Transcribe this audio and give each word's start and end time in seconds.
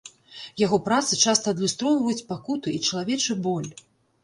Яго 0.61 0.79
працы 0.87 1.19
часта 1.25 1.53
адлюстроўваюць 1.57 2.25
пакуты 2.33 2.67
і 2.79 2.83
чалавечы 2.87 3.41
боль. 3.49 3.71